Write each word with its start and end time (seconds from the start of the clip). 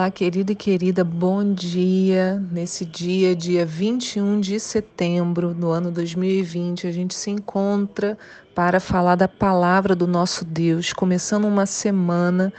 Olá, 0.00 0.10
querido 0.10 0.50
e 0.50 0.54
querida, 0.54 1.04
bom 1.04 1.52
dia. 1.52 2.42
Nesse 2.50 2.86
dia, 2.86 3.36
dia 3.36 3.66
21 3.66 4.40
de 4.40 4.58
setembro 4.58 5.52
do 5.52 5.68
ano 5.68 5.90
2020, 5.90 6.86
a 6.86 6.90
gente 6.90 7.12
se 7.14 7.30
encontra 7.30 8.16
para 8.54 8.80
falar 8.80 9.14
da 9.14 9.28
palavra 9.28 9.94
do 9.94 10.06
nosso 10.06 10.42
Deus, 10.42 10.94
começando 10.94 11.44
uma 11.44 11.66
semana, 11.66 12.50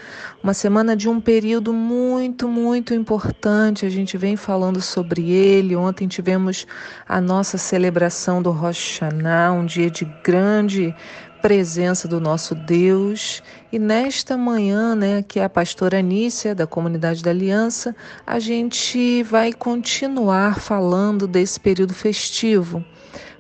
uma 0.44 0.54
semana 0.54 0.96
de 0.96 1.10
um 1.10 1.20
período 1.20 1.74
muito, 1.74 2.48
muito 2.48 2.94
importante. 2.94 3.88
A 3.88 3.90
gente 3.90 4.20
vem 4.20 4.36
falando 4.36 4.80
sobre 4.80 5.32
ele. 5.32 5.76
Ontem 5.76 6.08
tivemos 6.08 6.68
a 7.10 7.20
nossa 7.20 7.58
celebração 7.58 8.40
do 8.40 8.52
Rosh 8.52 9.00
Hashanah, 9.00 9.52
um 9.52 9.66
dia 9.66 9.90
de 9.90 10.06
grande 10.24 10.96
presença 11.42 12.08
do 12.08 12.22
nosso 12.22 12.54
Deus. 12.54 13.42
E 13.72 13.80
nesta 13.80 14.38
manhã, 14.38 14.96
né, 14.96 15.24
que 15.24 15.40
é 15.40 15.44
a 15.44 15.50
pastora 15.50 16.00
Anícia, 16.00 16.54
da 16.54 16.68
Comunidade 16.68 17.24
da 17.24 17.32
Aliança, 17.32 17.96
a 18.26 18.40
gente 18.40 19.24
vai 19.24 19.52
continuar 19.52 20.60
falando 20.60 21.28
desse 21.28 21.60
período 21.60 21.94
festivo. 21.94 22.86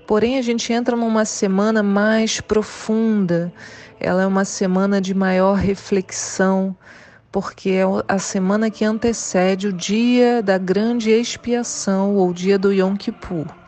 Porém, 0.07 0.37
a 0.37 0.41
gente 0.41 0.73
entra 0.73 0.95
numa 0.97 1.23
semana 1.23 1.81
mais 1.83 2.41
profunda, 2.41 3.53
ela 3.99 4.23
é 4.23 4.27
uma 4.27 4.43
semana 4.43 4.99
de 4.99 5.13
maior 5.13 5.53
reflexão, 5.53 6.75
porque 7.31 7.69
é 7.69 7.83
a 8.07 8.17
semana 8.17 8.69
que 8.69 8.83
antecede 8.83 9.67
o 9.67 9.73
dia 9.73 10.41
da 10.41 10.57
grande 10.57 11.11
expiação, 11.11 12.15
ou 12.15 12.29
o 12.29 12.33
dia 12.33 12.57
do 12.57 12.73
Yom 12.73 12.97
Kippur. 12.97 13.60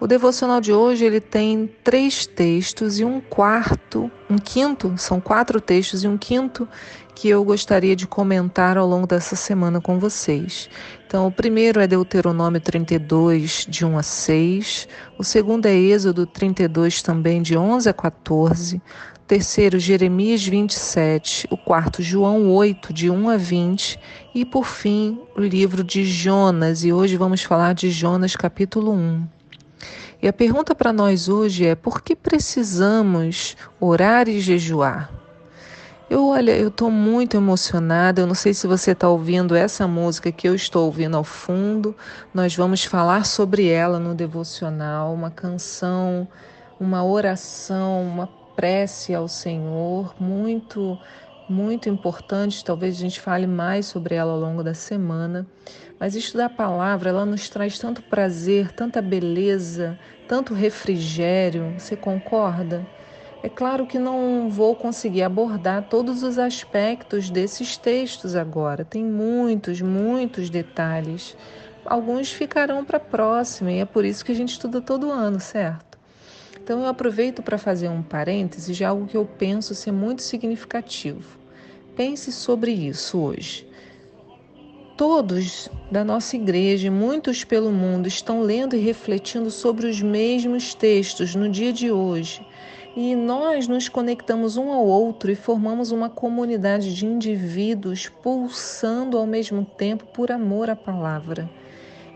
O 0.00 0.08
devocional 0.08 0.60
de 0.60 0.72
hoje 0.72 1.04
ele 1.04 1.20
tem 1.20 1.70
três 1.84 2.26
textos 2.26 2.98
e 2.98 3.04
um 3.04 3.20
quarto, 3.20 4.10
um 4.28 4.36
quinto, 4.36 4.92
são 4.98 5.20
quatro 5.20 5.60
textos 5.60 6.02
e 6.02 6.08
um 6.08 6.18
quinto 6.18 6.68
que 7.14 7.28
eu 7.28 7.44
gostaria 7.44 7.94
de 7.94 8.06
comentar 8.06 8.76
ao 8.76 8.88
longo 8.88 9.06
dessa 9.06 9.36
semana 9.36 9.80
com 9.80 10.00
vocês. 10.00 10.68
Então, 11.06 11.28
o 11.28 11.32
primeiro 11.32 11.80
é 11.80 11.86
Deuteronômio 11.86 12.60
32, 12.60 13.66
de 13.68 13.84
1 13.84 13.96
a 13.96 14.02
6. 14.02 14.88
O 15.16 15.22
segundo 15.22 15.66
é 15.66 15.74
Êxodo 15.74 16.26
32, 16.26 17.00
também 17.00 17.40
de 17.40 17.56
11 17.56 17.88
a 17.88 17.92
14. 17.92 18.76
O 18.76 18.80
terceiro, 19.28 19.78
Jeremias 19.78 20.44
27. 20.44 21.46
O 21.50 21.56
quarto, 21.56 22.02
João 22.02 22.50
8, 22.50 22.92
de 22.92 23.08
1 23.08 23.28
a 23.28 23.36
20. 23.36 23.98
E, 24.34 24.44
por 24.44 24.66
fim, 24.66 25.20
o 25.36 25.40
livro 25.40 25.84
de 25.84 26.04
Jonas. 26.04 26.84
E 26.84 26.92
hoje 26.92 27.16
vamos 27.16 27.44
falar 27.44 27.74
de 27.74 27.92
Jonas, 27.92 28.34
capítulo 28.34 28.92
1. 28.92 29.24
E 30.24 30.26
a 30.26 30.32
pergunta 30.32 30.74
para 30.74 30.90
nós 30.90 31.28
hoje 31.28 31.66
é: 31.66 31.74
por 31.74 32.00
que 32.00 32.16
precisamos 32.16 33.58
orar 33.78 34.26
e 34.26 34.40
jejuar? 34.40 35.10
Eu, 36.08 36.28
olha, 36.28 36.56
eu 36.56 36.68
estou 36.68 36.90
muito 36.90 37.36
emocionada. 37.36 38.22
Eu 38.22 38.26
não 38.26 38.34
sei 38.34 38.54
se 38.54 38.66
você 38.66 38.92
está 38.92 39.06
ouvindo 39.06 39.54
essa 39.54 39.86
música 39.86 40.32
que 40.32 40.48
eu 40.48 40.54
estou 40.54 40.86
ouvindo 40.86 41.14
ao 41.14 41.24
fundo. 41.24 41.94
Nós 42.32 42.56
vamos 42.56 42.86
falar 42.86 43.26
sobre 43.26 43.68
ela 43.68 43.98
no 43.98 44.14
devocional, 44.14 45.12
uma 45.12 45.30
canção, 45.30 46.26
uma 46.80 47.04
oração, 47.04 48.02
uma 48.02 48.26
prece 48.56 49.14
ao 49.14 49.28
Senhor, 49.28 50.14
muito, 50.18 50.98
muito 51.48 51.88
importante. 51.88 52.64
Talvez 52.64 52.96
a 52.96 53.00
gente 53.00 53.20
fale 53.20 53.46
mais 53.46 53.86
sobre 53.86 54.14
ela 54.14 54.32
ao 54.32 54.38
longo 54.38 54.62
da 54.62 54.74
semana. 54.74 55.46
Mas 55.98 56.14
estudar 56.14 56.46
a 56.46 56.50
palavra, 56.50 57.10
ela 57.10 57.24
nos 57.24 57.48
traz 57.48 57.78
tanto 57.78 58.02
prazer, 58.02 58.72
tanta 58.72 59.00
beleza, 59.00 59.98
tanto 60.26 60.54
refrigério. 60.54 61.74
Você 61.78 61.96
concorda? 61.96 62.86
É 63.42 63.48
claro 63.48 63.86
que 63.86 63.98
não 63.98 64.48
vou 64.48 64.74
conseguir 64.74 65.22
abordar 65.22 65.86
todos 65.88 66.22
os 66.22 66.38
aspectos 66.38 67.28
desses 67.28 67.76
textos 67.76 68.34
agora. 68.34 68.84
Tem 68.84 69.04
muitos, 69.04 69.82
muitos 69.82 70.48
detalhes. 70.48 71.36
Alguns 71.84 72.32
ficarão 72.32 72.84
para 72.84 72.96
a 72.96 73.00
próxima 73.00 73.70
e 73.70 73.80
é 73.80 73.84
por 73.84 74.04
isso 74.04 74.24
que 74.24 74.32
a 74.32 74.34
gente 74.34 74.52
estuda 74.52 74.80
todo 74.80 75.10
ano, 75.10 75.38
certo? 75.38 75.93
Então 76.64 76.80
eu 76.80 76.86
aproveito 76.86 77.42
para 77.42 77.58
fazer 77.58 77.90
um 77.90 78.02
parêntese 78.02 78.72
de 78.72 78.82
algo 78.82 79.06
que 79.06 79.18
eu 79.18 79.26
penso 79.26 79.74
ser 79.74 79.92
muito 79.92 80.22
significativo. 80.22 81.38
Pense 81.94 82.32
sobre 82.32 82.72
isso 82.72 83.18
hoje. 83.18 83.68
Todos 84.96 85.68
da 85.90 86.02
nossa 86.02 86.36
igreja, 86.36 86.90
muitos 86.90 87.44
pelo 87.44 87.70
mundo, 87.70 88.08
estão 88.08 88.40
lendo 88.40 88.74
e 88.74 88.78
refletindo 88.78 89.50
sobre 89.50 89.86
os 89.86 90.00
mesmos 90.00 90.72
textos 90.72 91.34
no 91.34 91.50
dia 91.50 91.70
de 91.70 91.92
hoje. 91.92 92.40
E 92.96 93.14
nós 93.14 93.68
nos 93.68 93.90
conectamos 93.90 94.56
um 94.56 94.72
ao 94.72 94.86
outro 94.86 95.30
e 95.30 95.34
formamos 95.34 95.90
uma 95.90 96.08
comunidade 96.08 96.94
de 96.94 97.04
indivíduos 97.04 98.08
pulsando 98.08 99.18
ao 99.18 99.26
mesmo 99.26 99.66
tempo 99.66 100.06
por 100.06 100.32
amor 100.32 100.70
à 100.70 100.76
palavra. 100.76 101.46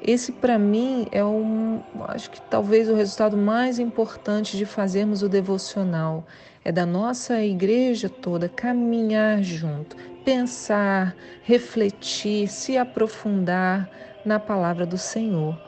Esse, 0.01 0.33
para 0.33 0.59
mim, 0.59 1.07
é 1.11 1.25
um, 1.25 1.85
acho 2.09 2.31
que 2.31 2.41
talvez 2.41 2.89
o 2.89 2.95
resultado 2.95 3.37
mais 3.37 3.79
importante 3.81 4.57
de 4.57 4.65
fazermos 4.65 5.23
o 5.23 5.29
devocional. 5.29 6.27
É 6.65 6.71
da 6.71 6.87
nossa 6.87 7.43
igreja 7.43 8.09
toda 8.09 8.49
caminhar 8.49 9.43
junto, 9.43 9.97
pensar, 10.23 11.17
refletir, 11.43 12.49
se 12.49 12.77
aprofundar 12.77 13.91
na 14.25 14.39
palavra 14.39 14.87
do 14.87 14.99
Senhor. 14.99 15.68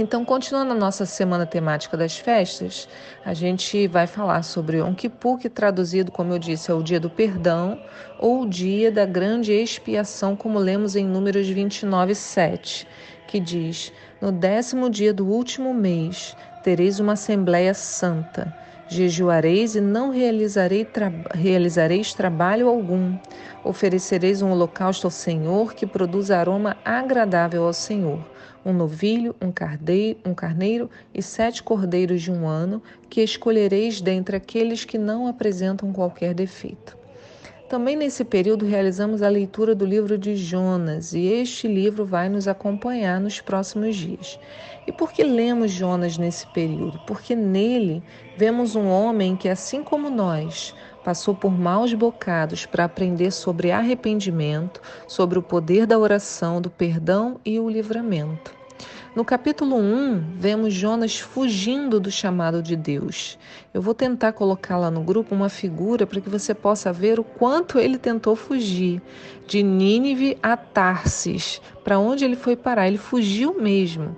Então, 0.00 0.24
continuando 0.24 0.72
a 0.72 0.74
nossa 0.74 1.04
semana 1.04 1.44
temática 1.44 1.94
das 1.94 2.16
festas, 2.16 2.88
a 3.22 3.34
gente 3.34 3.86
vai 3.86 4.06
falar 4.06 4.42
sobre 4.42 4.78
Yom 4.78 4.94
Kippur, 4.94 5.36
que 5.36 5.50
traduzido, 5.50 6.10
como 6.10 6.32
eu 6.32 6.38
disse, 6.38 6.70
é 6.70 6.74
o 6.74 6.82
dia 6.82 6.98
do 6.98 7.10
perdão 7.10 7.78
ou 8.18 8.40
o 8.40 8.48
dia 8.48 8.90
da 8.90 9.04
grande 9.04 9.52
expiação, 9.52 10.34
como 10.34 10.58
lemos 10.58 10.96
em 10.96 11.04
Números 11.04 11.46
29, 11.46 12.14
7, 12.14 12.88
que 13.28 13.38
diz: 13.38 13.92
No 14.22 14.32
décimo 14.32 14.88
dia 14.88 15.12
do 15.12 15.26
último 15.26 15.74
mês 15.74 16.34
tereis 16.62 16.98
uma 16.98 17.12
assembleia 17.12 17.74
santa 17.74 18.56
Jejuareis 18.88 19.76
e 19.76 19.82
não 19.82 20.08
realizarei 20.08 20.82
tra 20.82 21.12
realizareis 21.34 22.14
trabalho 22.14 22.68
algum. 22.68 23.18
Oferecereis 23.62 24.40
um 24.40 24.50
holocausto 24.50 25.06
ao 25.06 25.10
Senhor 25.10 25.74
que 25.74 25.86
produz 25.86 26.30
aroma 26.30 26.78
agradável 26.82 27.64
ao 27.64 27.74
Senhor. 27.74 28.29
Um 28.64 28.72
novilho, 28.72 29.34
um 29.40 29.50
carneiro, 29.50 30.18
um 30.24 30.34
carneiro 30.34 30.90
e 31.14 31.22
sete 31.22 31.62
cordeiros 31.62 32.22
de 32.22 32.30
um 32.30 32.46
ano, 32.46 32.82
que 33.08 33.22
escolhereis 33.22 34.00
dentre 34.00 34.36
aqueles 34.36 34.84
que 34.84 34.98
não 34.98 35.26
apresentam 35.26 35.92
qualquer 35.92 36.34
defeito. 36.34 37.00
Também 37.70 37.94
nesse 37.94 38.24
período 38.24 38.66
realizamos 38.66 39.22
a 39.22 39.28
leitura 39.28 39.76
do 39.76 39.86
livro 39.86 40.18
de 40.18 40.34
Jonas 40.34 41.14
e 41.14 41.26
este 41.26 41.68
livro 41.68 42.04
vai 42.04 42.28
nos 42.28 42.48
acompanhar 42.48 43.20
nos 43.20 43.40
próximos 43.40 43.94
dias. 43.94 44.40
E 44.88 44.90
por 44.90 45.12
que 45.12 45.22
lemos 45.22 45.70
Jonas 45.70 46.18
nesse 46.18 46.48
período? 46.48 46.98
Porque 47.06 47.36
nele 47.36 48.02
vemos 48.36 48.74
um 48.74 48.88
homem 48.88 49.36
que, 49.36 49.48
assim 49.48 49.84
como 49.84 50.10
nós, 50.10 50.74
passou 51.04 51.34
por 51.34 51.50
maus 51.50 51.92
bocados 51.94 52.66
para 52.66 52.84
aprender 52.84 53.30
sobre 53.30 53.70
arrependimento, 53.70 54.80
sobre 55.06 55.38
o 55.38 55.42
poder 55.42 55.86
da 55.86 55.98
oração, 55.98 56.60
do 56.60 56.70
perdão 56.70 57.40
e 57.44 57.58
o 57.58 57.68
livramento. 57.68 58.60
No 59.14 59.24
capítulo 59.24 59.76
1, 59.76 60.36
vemos 60.36 60.72
Jonas 60.72 61.18
fugindo 61.18 61.98
do 61.98 62.12
chamado 62.12 62.62
de 62.62 62.76
Deus. 62.76 63.36
Eu 63.74 63.82
vou 63.82 63.92
tentar 63.92 64.32
colocar 64.32 64.76
lá 64.76 64.88
no 64.88 65.02
grupo 65.02 65.34
uma 65.34 65.48
figura 65.48 66.06
para 66.06 66.20
que 66.20 66.28
você 66.28 66.54
possa 66.54 66.92
ver 66.92 67.18
o 67.18 67.24
quanto 67.24 67.76
ele 67.76 67.98
tentou 67.98 68.36
fugir 68.36 69.02
de 69.48 69.64
Nínive 69.64 70.38
a 70.40 70.56
Tarsis. 70.56 71.60
Para 71.82 71.98
onde 71.98 72.24
ele 72.24 72.36
foi 72.36 72.54
parar? 72.54 72.86
Ele 72.86 72.98
fugiu 72.98 73.60
mesmo. 73.60 74.16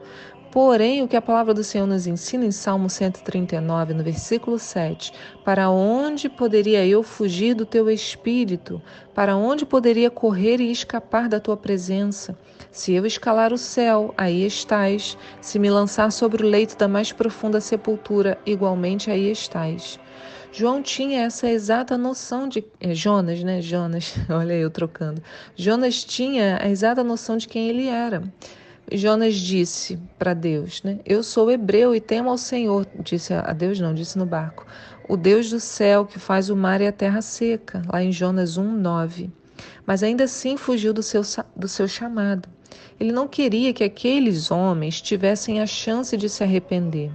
Porém, 0.52 1.02
o 1.02 1.08
que 1.08 1.16
a 1.16 1.22
palavra 1.22 1.54
do 1.54 1.64
Senhor 1.64 1.86
nos 1.86 2.06
ensina 2.06 2.44
em 2.44 2.50
Salmo 2.50 2.90
139, 2.90 3.94
no 3.94 4.04
versículo 4.04 4.58
7, 4.58 5.10
para 5.42 5.70
onde 5.70 6.28
poderia 6.28 6.86
eu 6.86 7.02
fugir 7.02 7.54
do 7.54 7.64
teu 7.64 7.88
espírito? 7.88 8.80
Para 9.14 9.34
onde 9.34 9.64
poderia 9.64 10.10
correr 10.10 10.60
e 10.60 10.70
escapar 10.70 11.26
da 11.26 11.40
tua 11.40 11.56
presença? 11.56 12.38
Se 12.70 12.92
eu 12.92 13.06
escalar 13.06 13.50
o 13.50 13.56
céu, 13.56 14.12
aí 14.14 14.44
estás. 14.44 15.16
Se 15.40 15.58
me 15.58 15.70
lançar 15.70 16.12
sobre 16.12 16.44
o 16.44 16.46
leito 16.46 16.76
da 16.76 16.86
mais 16.86 17.12
profunda 17.12 17.58
sepultura, 17.58 18.36
igualmente 18.44 19.10
aí 19.10 19.30
estás. 19.30 19.98
João 20.52 20.82
tinha 20.82 21.22
essa 21.22 21.48
exata 21.48 21.96
noção 21.96 22.46
de. 22.46 22.62
É, 22.78 22.94
Jonas, 22.94 23.42
né? 23.42 23.62
Jonas, 23.62 24.14
olha 24.28 24.52
eu 24.52 24.70
trocando. 24.70 25.22
Jonas 25.56 26.04
tinha 26.04 26.58
a 26.62 26.68
exata 26.68 27.02
noção 27.02 27.38
de 27.38 27.48
quem 27.48 27.70
ele 27.70 27.86
era. 27.86 28.22
Jonas 28.90 29.34
disse 29.36 29.98
para 30.18 30.34
Deus, 30.34 30.82
né? 30.82 30.98
Eu 31.04 31.22
sou 31.22 31.50
hebreu 31.50 31.94
e 31.94 32.00
temo 32.00 32.30
ao 32.30 32.38
Senhor, 32.38 32.86
disse 32.94 33.32
a 33.32 33.52
Deus 33.52 33.78
não, 33.78 33.94
disse 33.94 34.18
no 34.18 34.26
barco. 34.26 34.66
O 35.08 35.16
Deus 35.16 35.50
do 35.50 35.60
céu 35.60 36.06
que 36.06 36.18
faz 36.18 36.50
o 36.50 36.56
mar 36.56 36.80
e 36.80 36.86
a 36.86 36.92
terra 36.92 37.22
seca, 37.22 37.82
lá 37.92 38.02
em 38.02 38.12
Jonas 38.12 38.58
1:9. 38.58 39.32
Mas 39.86 40.02
ainda 40.02 40.24
assim 40.24 40.56
fugiu 40.56 40.92
do 40.92 41.02
seu, 41.02 41.22
do 41.56 41.68
seu 41.68 41.88
chamado. 41.88 42.48
Ele 42.98 43.12
não 43.12 43.26
queria 43.26 43.72
que 43.72 43.84
aqueles 43.84 44.50
homens 44.50 45.00
tivessem 45.00 45.60
a 45.60 45.66
chance 45.66 46.16
de 46.16 46.28
se 46.28 46.42
arrepender. 46.42 47.10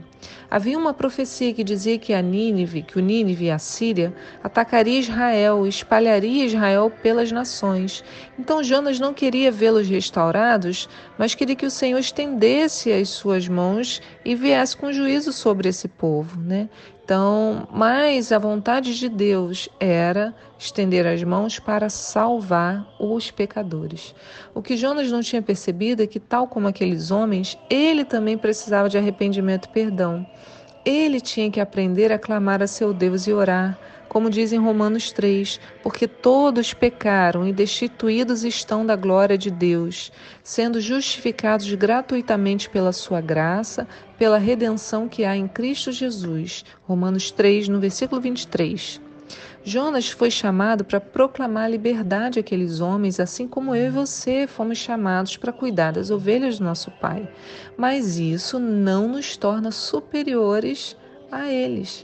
Havia 0.50 0.78
uma 0.78 0.94
profecia 0.94 1.54
que 1.54 1.64
dizia 1.64 1.98
que 1.98 2.14
a 2.14 2.22
Nínive, 2.22 2.82
que 2.82 2.98
o 2.98 3.02
Nínive 3.02 3.52
a 3.52 3.60
Síria 3.60 4.14
atacaria 4.42 5.00
Israel 5.00 5.66
e 5.66 5.70
espalharia 5.70 6.46
Israel 6.46 6.90
pelas 6.90 7.32
nações. 7.32 8.04
Então 8.40 8.64
Jonas 8.64 9.00
não 9.00 9.14
queria 9.14 9.52
vê-los 9.52 9.88
restaurados, 9.88 10.88
mas 11.18 11.36
queria 11.36 11.56
que 11.56 11.66
o 11.66 11.72
Senhor 11.72 12.00
estendesse 12.00 12.92
as 12.92 13.10
suas 13.10 13.48
mãos 13.48 14.02
e 14.24 14.36
viesse 14.36 14.76
com 14.76 14.92
juízo 14.92 15.34
sobre 15.34 15.70
esse 15.70 15.88
povo, 15.88 16.40
né? 16.40 16.70
Então, 17.08 17.66
mas 17.72 18.34
a 18.34 18.38
vontade 18.38 19.00
de 19.00 19.08
Deus 19.08 19.70
era 19.80 20.36
estender 20.60 21.08
as 21.08 21.24
mãos 21.24 21.58
para 21.58 21.88
salvar 21.88 22.86
os 23.00 23.32
pecadores. 23.32 24.14
O 24.54 24.62
que 24.62 24.76
Jonas 24.76 25.10
não 25.10 25.22
tinha 25.22 25.42
percebido 25.42 26.04
é 26.04 26.06
que, 26.06 26.20
tal 26.20 26.50
como 26.50 26.68
aqueles 26.68 27.10
homens, 27.10 27.58
ele 27.70 28.04
também 28.04 28.38
precisava 28.38 28.90
de 28.90 28.98
arrependimento 28.98 29.70
e 29.70 29.72
perdão. 29.72 30.28
Ele 30.84 31.22
tinha 31.22 31.50
que 31.50 31.62
aprender 31.62 32.12
a 32.12 32.20
clamar 32.20 32.62
a 32.62 32.68
seu 32.68 32.94
Deus 32.94 33.26
e 33.26 33.32
orar 33.32 33.80
como 34.18 34.32
diz 34.32 34.52
em 34.52 34.58
Romanos 34.58 35.12
3, 35.12 35.60
porque 35.84 36.08
todos 36.08 36.74
pecaram 36.74 37.48
e 37.48 37.54
destituídos 37.54 38.44
estão 38.44 38.84
da 38.84 38.96
glória 38.96 39.38
de 39.38 39.52
Deus, 39.52 40.12
sendo 40.44 40.82
justificados 40.82 41.72
gratuitamente 41.76 42.68
pela 42.68 42.92
sua 42.92 43.22
graça, 43.22 43.88
pela 44.18 44.40
redenção 44.40 45.08
que 45.08 45.24
há 45.24 45.38
em 45.38 45.48
Cristo 45.48 45.92
Jesus. 45.92 46.66
Romanos 46.88 47.30
3, 47.30 47.68
no 47.68 47.80
versículo 47.80 48.20
23. 48.20 49.00
Jonas 49.64 50.10
foi 50.10 50.32
chamado 50.32 50.84
para 50.84 51.00
proclamar 51.00 51.70
liberdade 51.70 52.40
àqueles 52.40 52.80
homens, 52.80 53.20
assim 53.20 53.48
como 53.48 53.76
eu 53.76 53.86
e 53.86 53.92
você 53.92 54.48
fomos 54.48 54.80
chamados 54.80 55.38
para 55.38 55.54
cuidar 55.54 55.92
das 55.92 56.10
ovelhas 56.10 56.58
do 56.58 56.66
nosso 56.66 56.90
Pai. 56.90 57.32
Mas 57.78 58.18
isso 58.18 58.58
não 58.58 59.08
nos 59.10 59.38
torna 59.38 59.70
superiores 59.70 60.98
a 61.32 61.52
eles. 61.52 62.04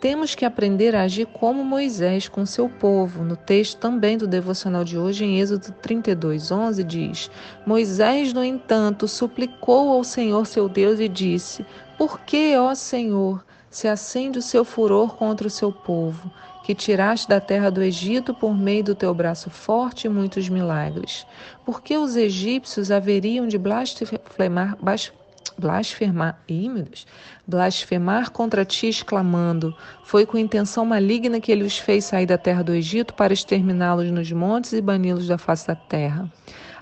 Temos 0.00 0.36
que 0.36 0.44
aprender 0.44 0.94
a 0.94 1.02
agir 1.02 1.26
como 1.26 1.64
Moisés 1.64 2.28
com 2.28 2.46
seu 2.46 2.68
povo. 2.68 3.24
No 3.24 3.36
texto 3.36 3.80
também 3.80 4.16
do 4.16 4.28
devocional 4.28 4.84
de 4.84 4.96
hoje, 4.96 5.24
em 5.24 5.40
Êxodo 5.40 5.72
32, 5.82 6.52
11, 6.52 6.84
diz: 6.84 7.30
Moisés, 7.66 8.32
no 8.32 8.44
entanto, 8.44 9.08
suplicou 9.08 9.90
ao 9.90 10.04
Senhor 10.04 10.46
seu 10.46 10.68
Deus 10.68 11.00
e 11.00 11.08
disse: 11.08 11.66
Por 11.96 12.20
que, 12.20 12.56
ó 12.56 12.76
Senhor, 12.76 13.44
se 13.68 13.88
acende 13.88 14.38
o 14.38 14.42
seu 14.42 14.64
furor 14.64 15.16
contra 15.16 15.48
o 15.48 15.50
seu 15.50 15.72
povo, 15.72 16.30
que 16.62 16.76
tiraste 16.76 17.28
da 17.28 17.40
terra 17.40 17.68
do 17.68 17.82
Egito 17.82 18.32
por 18.32 18.56
meio 18.56 18.84
do 18.84 18.94
teu 18.94 19.12
braço 19.12 19.50
forte 19.50 20.06
e 20.06 20.10
muitos 20.10 20.48
milagres? 20.48 21.26
Por 21.64 21.82
que 21.82 21.96
os 21.96 22.14
egípcios 22.14 22.92
haveriam 22.92 23.48
de 23.48 23.58
blasfemar, 23.58 24.76
ih, 26.48 26.68
meu 26.68 26.84
Deus, 26.84 27.06
blasfemar 27.46 28.30
contra 28.30 28.64
ti, 28.64 28.88
exclamando: 28.88 29.74
Foi 30.04 30.24
com 30.24 30.38
intenção 30.38 30.84
maligna 30.84 31.40
que 31.40 31.50
ele 31.50 31.64
os 31.64 31.78
fez 31.78 32.04
sair 32.04 32.26
da 32.26 32.38
terra 32.38 32.62
do 32.62 32.72
Egito 32.74 33.14
para 33.14 33.32
exterminá-los 33.32 34.10
nos 34.10 34.30
montes 34.30 34.72
e 34.72 34.80
bani-los 34.80 35.26
da 35.26 35.38
face 35.38 35.66
da 35.66 35.74
terra. 35.74 36.30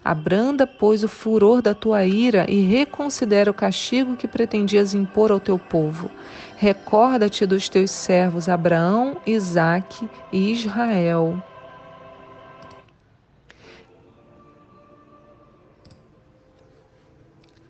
Abranda, 0.05 0.67
pois, 0.67 1.03
o 1.03 1.09
furor 1.09 1.61
da 1.61 1.75
tua 1.75 2.05
ira 2.05 2.47
e 2.49 2.61
reconsidera 2.61 3.51
o 3.51 3.55
castigo 3.55 4.17
que 4.17 4.29
pretendias 4.29 4.95
impor 4.95 5.33
ao 5.33 5.41
teu 5.41 5.59
povo. 5.59 6.09
Recorda-te 6.57 7.45
dos 7.45 7.69
teus 7.69 7.91
servos 7.91 8.49
Abraão, 8.49 9.17
Isaque 9.27 10.09
e 10.33 10.53
Israel 10.53 11.43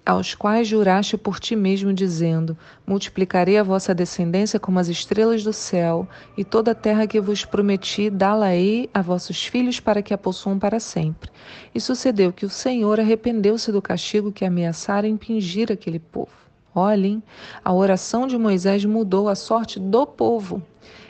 aos 0.07 0.37
quais 0.37 0.69
juraste 0.69 1.17
por 1.17 1.41
ti 1.41 1.57
mesmo, 1.57 1.93
dizendo: 1.93 2.57
Multiplicarei 2.87 3.59
a 3.59 3.65
vossa 3.65 3.93
descendência 3.93 4.61
como 4.61 4.79
as 4.79 4.89
estrelas 4.89 5.43
do 5.43 5.53
céu, 5.53 6.09
e 6.39 6.45
toda 6.45 6.71
a 6.71 6.75
terra 6.75 7.09
que 7.09 7.21
vos 7.21 7.45
prometi, 7.45 8.09
dá-la-ei 8.09 8.89
a 8.95 9.03
vossos 9.03 9.45
filhos 9.45 9.81
para 9.81 10.01
que 10.01 10.15
a 10.15 10.19
possuam 10.19 10.59
para 10.59 10.79
sempre. 10.79 11.29
E 11.75 11.81
sucedeu 11.81 12.33
que 12.33 12.47
o 12.47 12.51
Senhor 12.51 13.01
arrependeu-se 13.01 13.73
do 13.73 13.83
castigo 13.83 14.31
que 14.31 14.45
ameaçara 14.45 15.09
impingir 15.09 15.73
aquele 15.73 15.99
povo. 15.99 16.31
Olhem, 16.73 17.23
a 17.65 17.73
oração 17.73 18.27
de 18.27 18.39
Moisés 18.39 18.85
mudou 18.85 19.29
a 19.29 19.35
sorte 19.35 19.81
do 19.81 20.07
povo. 20.07 20.63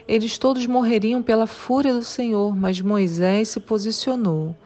Eles 0.08 0.38
todos 0.38 0.64
morreriam 0.64 1.20
pela 1.20 1.48
fúria 1.48 1.92
do 1.92 2.04
Senhor, 2.04 2.56
mas 2.56 2.80
Moisés 2.80 3.48
se 3.48 3.58
posicionou. 3.58 4.56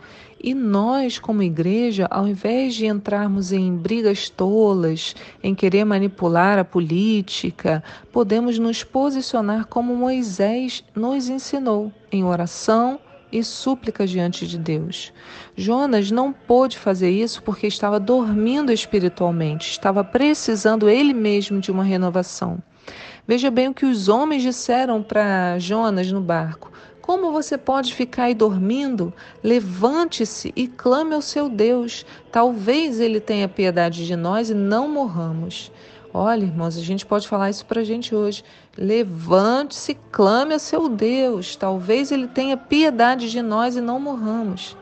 E 0.42 0.54
nós, 0.54 1.18
como 1.18 1.42
igreja, 1.42 2.06
ao 2.10 2.26
invés 2.26 2.74
de 2.74 2.86
entrarmos 2.86 3.52
em 3.52 3.76
brigas 3.76 4.30
tolas, 4.30 5.14
em 5.42 5.54
querer 5.54 5.84
manipular 5.84 6.58
a 6.58 6.64
política, 6.64 7.84
podemos 8.10 8.58
nos 8.58 8.82
posicionar 8.82 9.66
como 9.66 9.94
Moisés 9.94 10.82
nos 10.94 11.28
ensinou, 11.28 11.92
em 12.10 12.24
oração 12.24 12.98
e 13.30 13.44
súplica 13.44 14.06
diante 14.06 14.46
de 14.46 14.56
Deus. 14.56 15.12
Jonas 15.54 16.10
não 16.10 16.32
pôde 16.32 16.78
fazer 16.78 17.10
isso 17.10 17.42
porque 17.42 17.66
estava 17.66 18.00
dormindo 18.00 18.72
espiritualmente, 18.72 19.70
estava 19.70 20.02
precisando 20.02 20.88
ele 20.88 21.12
mesmo 21.12 21.60
de 21.60 21.70
uma 21.70 21.84
renovação. 21.84 22.62
Veja 23.26 23.50
bem 23.50 23.68
o 23.68 23.74
que 23.74 23.84
os 23.84 24.08
homens 24.08 24.42
disseram 24.42 25.02
para 25.02 25.58
Jonas 25.58 26.10
no 26.10 26.20
barco. 26.20 26.72
Como 27.10 27.32
você 27.32 27.58
pode 27.58 27.92
ficar 27.92 28.26
aí 28.26 28.34
dormindo? 28.34 29.12
Levante-se 29.42 30.52
e 30.54 30.68
clame 30.68 31.12
ao 31.12 31.20
seu 31.20 31.48
Deus. 31.48 32.06
Talvez 32.30 33.00
ele 33.00 33.18
tenha 33.18 33.48
piedade 33.48 34.06
de 34.06 34.14
nós 34.14 34.48
e 34.48 34.54
não 34.54 34.88
morramos. 34.88 35.72
Olha, 36.14 36.44
irmãos, 36.44 36.78
a 36.78 36.80
gente 36.80 37.04
pode 37.04 37.26
falar 37.26 37.50
isso 37.50 37.66
para 37.66 37.80
a 37.80 37.84
gente 37.84 38.14
hoje. 38.14 38.44
Levante-se, 38.78 39.98
clame 40.12 40.52
ao 40.52 40.60
seu 40.60 40.88
Deus. 40.88 41.56
Talvez 41.56 42.12
ele 42.12 42.28
tenha 42.28 42.56
piedade 42.56 43.28
de 43.28 43.42
nós 43.42 43.74
e 43.74 43.80
não 43.80 43.98
morramos. 43.98 44.76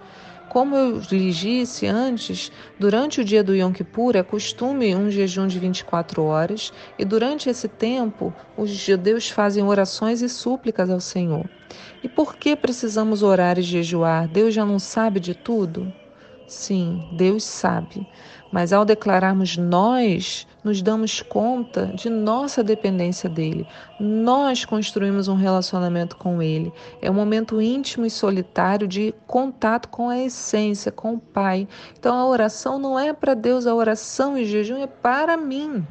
Como 0.49 0.75
eu 0.75 0.99
lhes 1.11 1.37
disse 1.37 1.87
antes, 1.87 2.50
durante 2.79 3.21
o 3.21 3.25
dia 3.25 3.45
do 3.45 3.55
Yom 3.55 3.71
Kippur 3.71 4.17
é 4.17 4.23
costume 4.23 4.97
um 4.97 5.11
jejum 5.11 5.47
de 5.47 5.59
24 5.59 6.23
horas 6.23 6.73
e 6.99 7.05
durante 7.05 7.50
esse 7.50 7.69
tempo 7.69 8.35
os 8.56 8.71
judeus 8.71 9.29
fazem 9.29 9.62
orações 9.62 10.23
e 10.23 10.29
súplicas 10.29 10.89
ao 10.89 11.00
Senhor. 11.00 11.49
E 12.03 12.09
por 12.09 12.37
que 12.37 12.56
precisamos 12.56 13.23
orar 13.23 13.59
e 13.59 13.62
jejuar? 13.62 14.27
Deus 14.27 14.55
já 14.55 14.65
não 14.65 14.79
sabe 14.79 15.21
de 15.21 15.35
tudo? 15.35 15.93
Sim, 16.49 17.06
Deus 17.12 17.45
sabe. 17.45 18.09
Mas 18.50 18.73
ao 18.73 18.83
declararmos 18.83 19.59
nós, 19.59 20.46
nos 20.65 20.81
damos 20.81 21.20
conta 21.20 21.93
de 21.94 22.08
nossa 22.08 22.65
dependência 22.65 23.29
dele. 23.29 23.69
Nós 24.01 24.65
construímos 24.65 25.29
um 25.29 25.34
relacionamento 25.34 26.17
com 26.17 26.41
ele. 26.41 26.72
É 27.03 27.11
um 27.11 27.15
momento 27.15 27.61
íntimo 27.61 28.06
e 28.06 28.11
solitário 28.11 28.89
de 28.89 29.15
contato 29.27 29.91
com 29.91 30.08
a 30.08 30.19
essência, 30.19 30.91
com 30.91 31.15
o 31.15 31.20
Pai. 31.20 31.69
Então 31.99 32.17
a 32.17 32.27
oração 32.27 32.79
não 32.79 32.99
é 32.99 33.13
para 33.13 33.34
Deus, 33.34 33.67
a 33.67 33.75
oração 33.75 34.39
e 34.39 34.46
jejum 34.46 34.79
é 34.79 34.87
para 34.87 35.37
mim. 35.37 35.87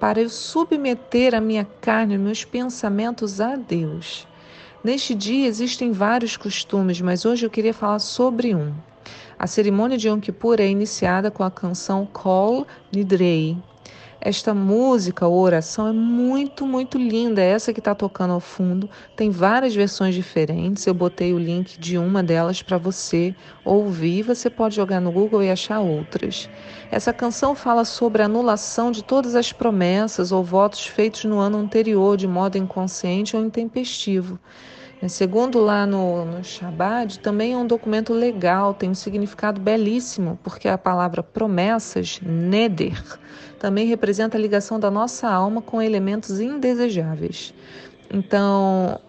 Para 0.00 0.22
eu 0.22 0.30
submeter 0.30 1.34
a 1.34 1.40
minha 1.40 1.66
carne, 1.82 2.16
meus 2.16 2.46
pensamentos 2.46 3.42
a 3.42 3.56
Deus. 3.56 4.26
Neste 4.82 5.14
dia 5.14 5.46
existem 5.46 5.92
vários 5.92 6.34
costumes, 6.38 6.98
mas 7.02 7.26
hoje 7.26 7.44
eu 7.44 7.50
queria 7.50 7.74
falar 7.74 7.98
sobre 7.98 8.54
um. 8.54 8.72
A 9.42 9.46
cerimônia 9.48 9.98
de 9.98 10.06
Yom 10.06 10.20
Kippur 10.20 10.60
é 10.60 10.68
iniciada 10.68 11.28
com 11.28 11.42
a 11.42 11.50
canção 11.50 12.06
Kol 12.06 12.64
Nidrei. 12.92 13.56
Esta 14.20 14.54
música 14.54 15.26
ou 15.26 15.36
oração 15.36 15.88
é 15.88 15.92
muito, 15.92 16.64
muito 16.64 16.96
linda. 16.96 17.42
Essa 17.42 17.72
que 17.72 17.80
está 17.80 17.92
tocando 17.92 18.34
ao 18.34 18.38
fundo 18.38 18.88
tem 19.16 19.30
várias 19.30 19.74
versões 19.74 20.14
diferentes. 20.14 20.86
Eu 20.86 20.94
botei 20.94 21.34
o 21.34 21.40
link 21.40 21.76
de 21.76 21.98
uma 21.98 22.22
delas 22.22 22.62
para 22.62 22.78
você 22.78 23.34
ouvir. 23.64 24.22
Você 24.22 24.48
pode 24.48 24.76
jogar 24.76 25.00
no 25.00 25.10
Google 25.10 25.42
e 25.42 25.50
achar 25.50 25.80
outras. 25.80 26.48
Essa 26.88 27.12
canção 27.12 27.56
fala 27.56 27.84
sobre 27.84 28.22
a 28.22 28.26
anulação 28.26 28.92
de 28.92 29.02
todas 29.02 29.34
as 29.34 29.52
promessas 29.52 30.30
ou 30.30 30.44
votos 30.44 30.86
feitos 30.86 31.24
no 31.24 31.40
ano 31.40 31.58
anterior 31.58 32.16
de 32.16 32.28
modo 32.28 32.56
inconsciente 32.56 33.36
ou 33.36 33.44
intempestivo. 33.44 34.38
É, 35.02 35.08
segundo 35.08 35.58
lá 35.58 35.84
no, 35.84 36.24
no 36.24 36.44
Shabbat, 36.44 37.18
também 37.18 37.54
é 37.54 37.56
um 37.56 37.66
documento 37.66 38.12
legal, 38.12 38.72
tem 38.72 38.88
um 38.90 38.94
significado 38.94 39.60
belíssimo, 39.60 40.38
porque 40.44 40.68
a 40.68 40.78
palavra 40.78 41.24
promessas, 41.24 42.20
neder, 42.22 43.02
também 43.58 43.84
representa 43.88 44.38
a 44.38 44.40
ligação 44.40 44.78
da 44.78 44.92
nossa 44.92 45.28
alma 45.28 45.60
com 45.60 45.82
elementos 45.82 46.38
indesejáveis. 46.38 47.52
Então, 48.14 49.00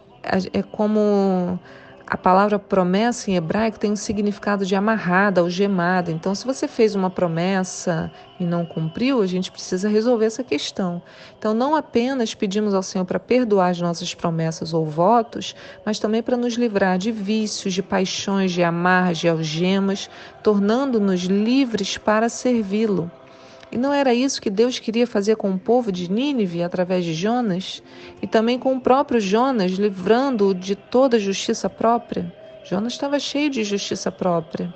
é 0.52 0.64
como 0.64 1.60
a 2.06 2.18
palavra 2.18 2.60
promessa 2.60 3.32
em 3.32 3.36
hebraico 3.36 3.80
tem 3.80 3.92
um 3.92 3.96
significado 3.96 4.66
de 4.66 4.76
amarrada, 4.76 5.40
algemada. 5.40 6.12
Então, 6.12 6.36
se 6.36 6.46
você 6.46 6.68
fez 6.68 6.96
uma 6.96 7.10
promessa 7.10 8.12
e 8.40 8.44
não 8.44 8.66
cumpriu, 8.66 9.22
a 9.22 9.26
gente 9.26 9.50
precisa 9.50 9.88
resolver 9.88 10.26
essa 10.26 10.44
questão. 10.44 11.02
Então, 11.40 11.54
não 11.54 11.76
apenas 11.76 12.36
pedimos 12.36 12.74
ao 12.74 12.84
Senhor 12.84 13.06
para 13.06 13.20
perdoar 13.20 13.70
as 13.70 13.80
nossas 13.80 14.14
promessas 14.14 14.74
ou 14.74 14.86
votos, 14.86 15.56
mas 15.86 15.98
também 15.98 16.22
para 16.22 16.36
nos 16.36 16.56
livrar 16.56 16.98
de 16.98 17.12
vícios, 17.12 17.74
de 17.74 17.82
paixões, 17.82 18.52
de 18.52 18.62
amarras, 18.62 19.18
de 19.18 19.30
algemas, 19.30 20.10
tornando-nos 20.44 21.22
livres 21.22 21.98
para 21.98 22.28
servi-lo. 22.28 23.10
E 23.74 23.78
não 23.78 23.92
era 23.92 24.14
isso 24.14 24.40
que 24.40 24.52
Deus 24.52 24.78
queria 24.78 25.08
fazer 25.08 25.36
com 25.36 25.50
o 25.50 25.58
povo 25.58 25.92
de 25.92 26.08
Nínive 26.08 26.62
através 26.62 27.04
de 27.04 27.16
Jonas? 27.16 27.82
E 28.22 28.28
também 28.28 28.60
com 28.60 28.76
o 28.76 28.80
próprio 28.80 29.20
Jonas, 29.20 29.72
livrando-o 29.72 30.54
de 30.54 30.76
toda 30.76 31.18
justiça 31.18 31.68
própria? 31.68 32.32
Jonas 32.64 32.94
estava 32.94 33.18
cheio 33.18 33.50
de 33.50 33.64
justiça 33.64 34.12
própria. 34.12 34.72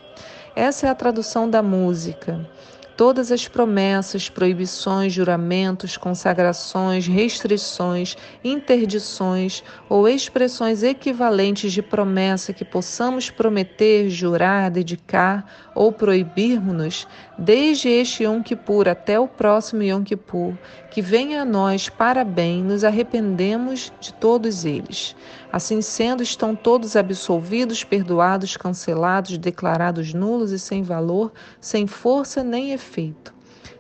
Essa 0.56 0.88
é 0.88 0.90
a 0.90 0.96
tradução 0.96 1.48
da 1.48 1.62
música. 1.62 2.50
Todas 2.98 3.32
as 3.32 3.48
promessas, 3.48 4.28
proibições, 4.28 5.14
juramentos, 5.14 5.98
consagrações, 5.98 7.06
restrições, 7.06 8.18
interdições 8.44 9.64
ou 9.88 10.10
expressões 10.10 10.82
equivalentes 10.82 11.72
de 11.72 11.84
promessa 11.84 12.52
que 12.54 12.66
possamos 12.66 13.30
prometer, 13.30 14.10
jurar, 14.10 14.72
dedicar 14.72 15.46
ou 15.76 15.92
proibirmos-nos, 15.92 17.08
desde 17.38 17.88
este 17.88 18.24
Yom 18.24 18.42
Kippur 18.42 18.90
até 18.90 19.20
o 19.20 19.28
próximo 19.28 19.84
Yom 19.84 20.04
Kippur, 20.04 20.56
que 20.90 21.00
venha 21.00 21.44
a 21.44 21.46
nós 21.46 21.90
para 21.90 22.24
bem, 22.24 22.64
nos 22.64 22.84
arrependemos 22.84 23.94
de 24.02 24.12
todos 24.16 24.66
eles. 24.66 25.16
Assim 25.52 25.82
sendo, 25.82 26.22
estão 26.22 26.56
todos 26.56 26.96
absolvidos, 26.96 27.84
perdoados, 27.84 28.58
cancelados, 28.58 29.38
declarados 29.38 30.14
nulos 30.14 30.52
e 30.52 30.60
sem 30.60 30.84
valor, 30.84 31.32
sem 31.62 31.88
força 31.88 32.44
nem 32.44 32.72
efeito. 32.72 33.34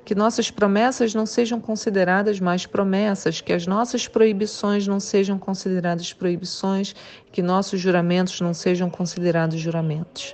Que 0.06 0.16
nossas 0.16 0.50
promessas 0.50 1.14
não 1.14 1.26
sejam 1.26 1.60
consideradas 1.60 2.40
mais 2.40 2.66
promessas, 2.66 3.42
que 3.42 3.52
as 3.52 3.68
nossas 3.68 4.08
proibições 4.08 4.88
não 4.88 5.02
sejam 5.02 5.38
consideradas 5.38 6.14
proibições, 6.14 6.96
que 7.32 7.42
nossos 7.42 7.82
juramentos 7.82 8.40
não 8.40 8.54
sejam 8.54 8.90
considerados 8.90 9.60
juramentos. 9.60 10.34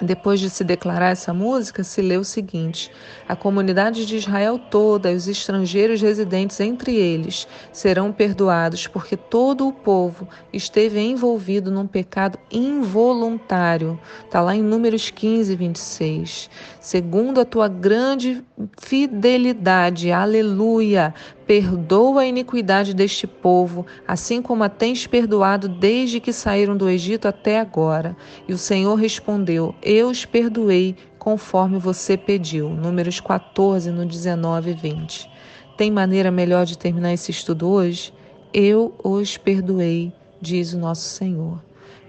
Depois 0.00 0.40
de 0.40 0.50
se 0.50 0.64
declarar 0.64 1.10
essa 1.10 1.32
música, 1.32 1.84
se 1.84 2.02
lê 2.02 2.16
o 2.16 2.24
seguinte: 2.24 2.90
A 3.28 3.36
comunidade 3.36 4.04
de 4.04 4.16
Israel 4.16 4.58
toda 4.58 5.12
e 5.12 5.14
os 5.14 5.28
estrangeiros 5.28 6.02
residentes 6.02 6.58
entre 6.58 6.96
eles 6.96 7.46
serão 7.72 8.12
perdoados, 8.12 8.88
porque 8.88 9.16
todo 9.16 9.68
o 9.68 9.72
povo 9.72 10.28
esteve 10.52 11.00
envolvido 11.00 11.70
num 11.70 11.86
pecado 11.86 12.38
involuntário. 12.50 13.98
Está 14.24 14.40
lá 14.40 14.56
em 14.56 14.62
Números 14.62 15.10
15, 15.10 15.54
26. 15.54 16.50
Segundo 16.80 17.40
a 17.40 17.44
tua 17.44 17.68
grande 17.68 18.42
fidelidade, 18.78 20.10
aleluia, 20.10 21.14
Perdoa 21.46 22.22
a 22.22 22.26
iniquidade 22.26 22.94
deste 22.94 23.26
povo, 23.26 23.84
assim 24.08 24.40
como 24.40 24.64
a 24.64 24.68
tens 24.68 25.06
perdoado 25.06 25.68
desde 25.68 26.18
que 26.18 26.32
saíram 26.32 26.74
do 26.74 26.88
Egito 26.88 27.28
até 27.28 27.60
agora. 27.60 28.16
E 28.48 28.52
o 28.54 28.58
Senhor 28.58 28.94
respondeu: 28.94 29.74
Eu 29.82 30.08
os 30.08 30.24
perdoei, 30.24 30.96
conforme 31.18 31.78
você 31.78 32.16
pediu. 32.16 32.70
Números 32.70 33.20
14, 33.20 33.90
no 33.90 34.06
19 34.06 34.70
e 34.70 34.74
20. 34.74 35.30
Tem 35.76 35.90
maneira 35.90 36.30
melhor 36.30 36.64
de 36.64 36.78
terminar 36.78 37.12
esse 37.12 37.30
estudo 37.30 37.68
hoje? 37.68 38.12
Eu 38.52 38.94
os 39.02 39.36
perdoei, 39.36 40.12
diz 40.40 40.72
o 40.72 40.78
nosso 40.78 41.08
Senhor. 41.08 41.60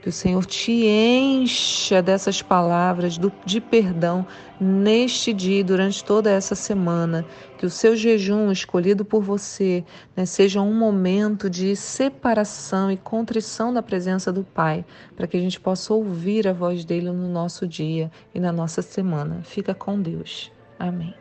Que 0.06 0.10
o 0.10 0.12
Senhor 0.12 0.46
te 0.46 0.86
encha 0.86 2.00
dessas 2.00 2.40
palavras 2.40 3.18
do, 3.18 3.34
de 3.44 3.60
perdão 3.60 4.24
neste 4.62 5.34
dia 5.34 5.62
e 5.62 5.64
durante 5.64 6.04
toda 6.04 6.30
essa 6.30 6.54
semana. 6.54 7.26
Que 7.58 7.66
o 7.66 7.72
seu 7.72 7.96
jejum 7.96 8.52
escolhido 8.52 9.04
por 9.04 9.24
você 9.24 9.84
né, 10.16 10.24
seja 10.28 10.62
um 10.62 10.76
momento 10.76 11.50
de 11.50 11.76
separação 11.76 12.92
e 12.92 12.98
contrição 12.98 13.74
da 13.74 13.82
presença 13.82 14.32
do 14.32 14.44
Pai, 14.44 14.86
para 15.16 15.26
que 15.26 15.38
a 15.38 15.42
gente 15.42 15.60
possa 15.60 15.92
ouvir 15.92 16.48
a 16.48 16.54
voz 16.54 16.86
dele 16.86 17.10
no 17.10 17.28
nosso 17.28 17.68
dia 17.68 18.12
e 18.32 18.40
na 18.40 18.52
nossa 18.52 18.84
semana. 18.84 19.42
Fica 19.42 19.74
com 19.74 20.00
Deus. 20.00 20.52
Amém. 20.78 21.16